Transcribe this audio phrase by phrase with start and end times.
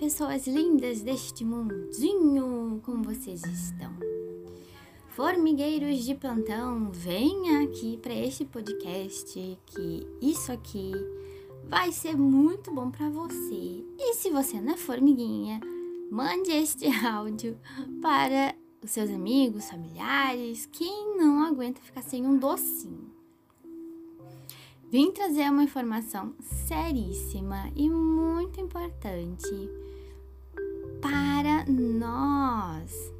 [0.00, 3.92] pessoas lindas deste mundinho, como vocês estão?
[5.10, 10.92] Formigueiros de plantão, venha aqui para este podcast que isso aqui
[11.68, 13.84] vai ser muito bom para você.
[13.98, 15.60] E se você não é formiguinha,
[16.10, 17.58] mande este áudio
[18.00, 23.10] para os seus amigos, familiares, quem não aguenta ficar sem um docinho.
[24.90, 28.09] Vim trazer uma informação seríssima e muito
[28.58, 29.70] importante
[31.02, 33.12] para nós.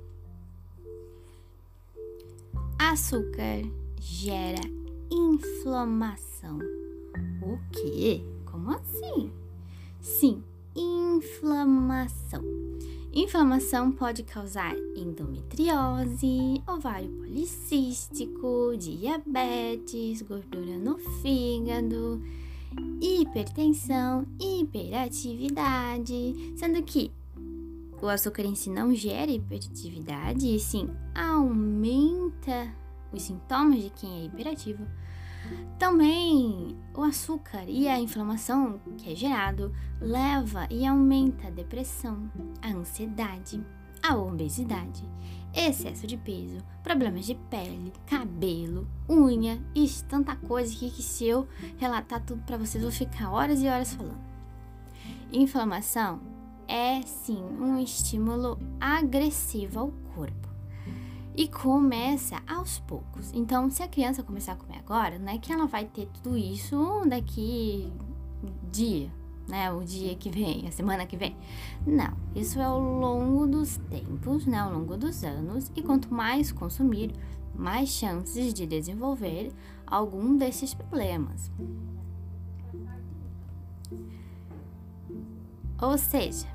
[2.79, 3.62] Açúcar
[4.01, 4.61] gera
[5.11, 6.59] inflamação.
[7.43, 8.23] O quê?
[8.51, 9.30] Como assim?
[10.01, 10.43] Sim,
[10.74, 12.43] inflamação.
[13.12, 22.23] Inflamação pode causar endometriose, ovário policístico, diabetes, gordura no fígado,
[23.01, 27.10] hipertensão, hiperatividade, sendo que
[28.02, 32.73] o açúcar em si não gera hiperatividade, e sim aumenta
[33.12, 34.87] os sintomas de quem é hiperativo.
[35.79, 42.30] Também o açúcar e a inflamação que é gerado leva e aumenta a depressão,
[42.62, 43.62] a ansiedade,
[44.02, 45.02] a obesidade,
[45.54, 51.46] excesso de peso, problemas de pele, cabelo, unha, isso, tanta coisa aqui que se eu
[51.79, 54.21] relatar tudo para vocês vou ficar horas e horas falando.
[55.32, 56.21] Inflamação
[56.66, 60.48] é sim um estímulo agressivo ao corpo
[61.37, 63.32] e começa aos poucos.
[63.32, 66.37] Então, se a criança começar a comer agora, não é que ela vai ter tudo
[66.37, 67.93] isso daqui
[68.71, 69.10] dia,
[69.50, 69.70] né?
[69.72, 71.37] O dia que vem, a semana que vem.
[71.87, 74.59] Não, isso é ao longo dos tempos, né?
[74.59, 75.70] Ao longo dos anos.
[75.75, 77.12] E quanto mais consumir,
[77.54, 79.53] mais chances de desenvolver
[79.87, 81.50] algum desses problemas.
[85.83, 86.47] Ou seja,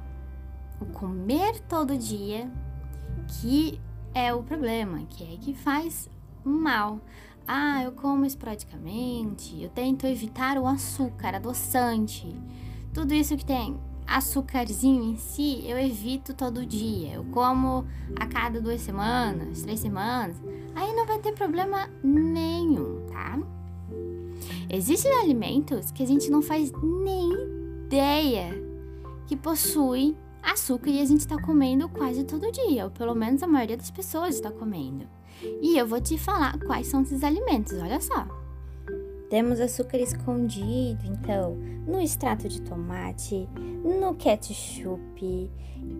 [0.79, 2.49] o comer todo dia
[3.27, 3.79] que
[4.13, 6.09] é o problema, que é que faz
[6.43, 6.99] mal.
[7.47, 12.35] Ah, eu como esporadicamente, eu tento evitar o açúcar, adoçante,
[12.95, 17.15] tudo isso que tem açúcarzinho em si, eu evito todo dia.
[17.15, 17.85] Eu como
[18.15, 20.41] a cada duas semanas, três semanas,
[20.73, 23.37] aí não vai ter problema nenhum, tá?
[24.69, 27.33] Existem alimentos que a gente não faz nem
[27.85, 28.53] ideia
[29.27, 33.47] que possuem açúcar e a gente está comendo quase todo dia, ou pelo menos a
[33.47, 35.05] maioria das pessoas está comendo.
[35.61, 38.25] E eu vou te falar quais são esses alimentos, olha só.
[39.29, 41.55] Temos açúcar escondido, então,
[41.87, 43.49] no extrato de tomate,
[43.83, 45.51] no ketchup,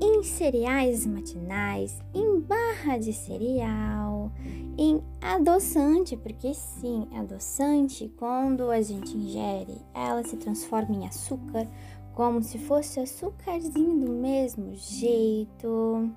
[0.01, 4.31] em cereais matinais, em barra de cereal,
[4.77, 11.67] em adoçante, porque sim, adoçante, quando a gente ingere, ela se transforma em açúcar
[12.13, 16.09] como se fosse açúcarzinho do mesmo jeito.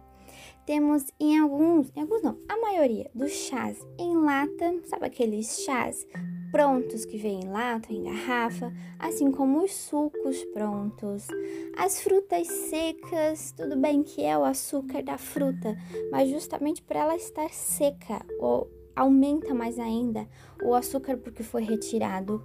[0.69, 6.06] Temos em alguns, em alguns não, a maioria dos chás em lata, sabe aqueles chás
[6.53, 11.27] prontos que vêm em lata, em garrafa, assim como os sucos prontos.
[11.75, 15.75] As frutas secas, tudo bem que é o açúcar da fruta,
[16.12, 20.29] mas justamente por ela estar seca, ou aumenta mais ainda
[20.62, 22.45] o açúcar porque foi retirado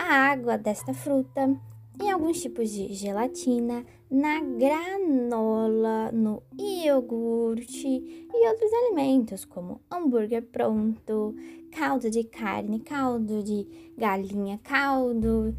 [0.00, 1.56] a água desta fruta
[2.00, 11.34] em alguns tipos de gelatina, na granola, no iogurte e outros alimentos como hambúrguer pronto,
[11.72, 15.54] caldo de carne, caldo de galinha, caldo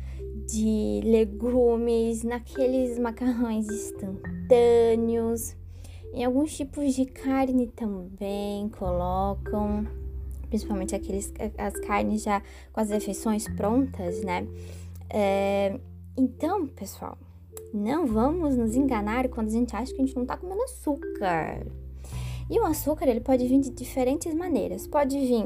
[0.46, 5.56] de legumes, naqueles macarrões instantâneos.
[6.14, 9.86] Em alguns tipos de carne também colocam,
[10.50, 14.48] principalmente aqueles as carnes já com as refeições prontas, né?
[15.10, 15.80] É,
[16.18, 17.18] então, pessoal,
[17.74, 21.66] não vamos nos enganar quando a gente acha que a gente não tá comendo açúcar.
[22.50, 24.88] E o açúcar, ele pode vir de diferentes maneiras.
[24.88, 25.46] Pode vir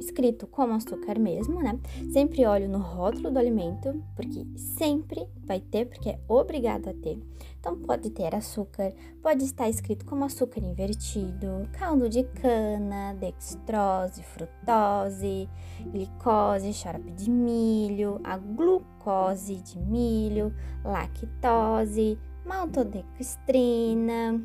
[0.00, 1.78] escrito como açúcar mesmo, né?
[2.10, 7.18] Sempre olho no rótulo do alimento, porque sempre vai ter, porque é obrigado a ter.
[7.58, 8.92] Então, pode ter açúcar,
[9.22, 15.46] pode estar escrito como açúcar invertido, caldo de cana, dextrose, frutose,
[15.92, 24.40] glicose, xarope de milho, a glucose de milho, lactose, maltodextrina,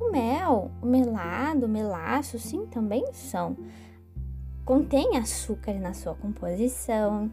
[0.00, 3.56] o mel, o melado, o melaço, sim, também são
[4.70, 7.28] contém açúcar na sua composição.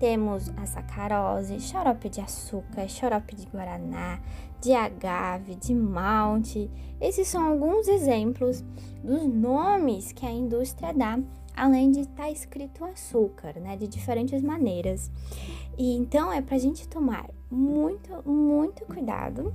[0.00, 4.18] Temos a sacarose, xarope de açúcar, xarope de guaraná,
[4.60, 6.68] de agave, de malte.
[7.00, 8.64] Esses são alguns exemplos
[9.04, 11.20] dos nomes que a indústria dá,
[11.56, 15.12] além de estar tá escrito açúcar, né, de diferentes maneiras.
[15.78, 19.54] E então é para a gente tomar muito, muito cuidado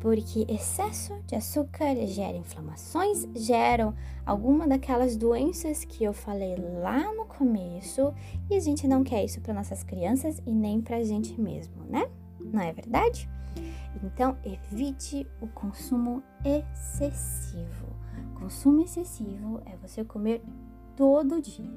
[0.00, 7.24] porque excesso de açúcar gera inflamações, geram alguma daquelas doenças que eu falei lá no
[7.24, 8.12] começo,
[8.50, 11.84] e a gente não quer isso para nossas crianças e nem para a gente mesmo,
[11.88, 12.08] né?
[12.40, 13.28] Não é verdade?
[14.02, 17.86] Então, evite o consumo excessivo.
[18.34, 20.42] Consumo excessivo é você comer
[20.94, 21.70] todo dia.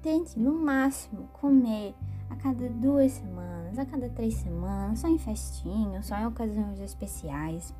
[0.00, 1.94] Tente no máximo comer
[2.30, 7.74] a cada duas semanas, a cada três semanas, só em festinhas, só em ocasiões especiais.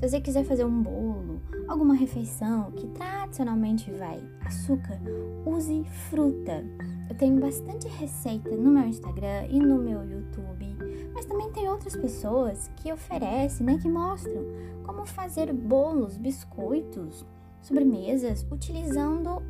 [0.00, 4.98] Se você quiser fazer um bolo, alguma refeição que tradicionalmente vai açúcar,
[5.44, 6.64] use fruta.
[7.10, 10.74] Eu tenho bastante receita no meu Instagram e no meu YouTube,
[11.12, 14.42] mas também tem outras pessoas que oferecem, né, que mostram
[14.84, 17.26] como fazer bolos, biscoitos,
[17.60, 19.42] sobremesas utilizando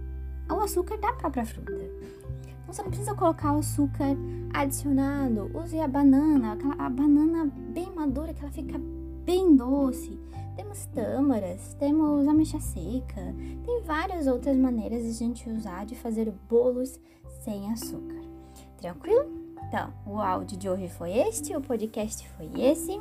[0.55, 1.73] o açúcar da própria fruta.
[1.73, 4.17] Então você não precisa colocar o açúcar
[4.53, 5.51] adicionado.
[5.55, 8.79] Use a banana, aquela, a banana bem madura que ela fica
[9.25, 10.19] bem doce.
[10.57, 16.99] Temos tâmaras, temos ameixa seca, tem várias outras maneiras de gente usar de fazer bolos
[17.43, 18.21] sem açúcar.
[18.77, 19.41] Tranquilo?
[19.67, 22.93] Então, o áudio de hoje foi este, o podcast foi esse.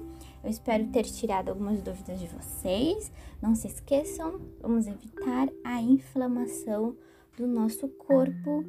[0.44, 3.12] Eu espero ter tirado algumas dúvidas de vocês.
[3.42, 6.96] Não se esqueçam, vamos evitar a inflamação
[7.40, 8.66] do nosso corpo.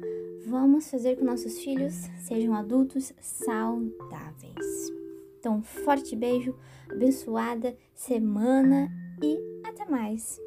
[0.47, 4.89] Vamos fazer com nossos filhos sejam adultos saudáveis.
[5.37, 6.55] Então, um forte beijo,
[6.89, 8.89] abençoada semana
[9.21, 9.37] e
[9.67, 10.39] até mais!